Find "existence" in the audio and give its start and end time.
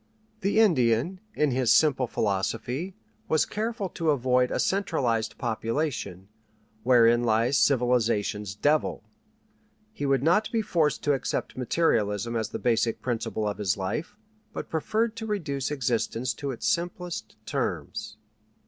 15.69-16.33